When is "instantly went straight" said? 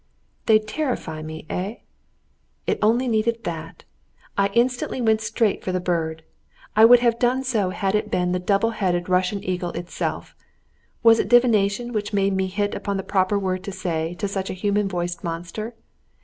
4.55-5.63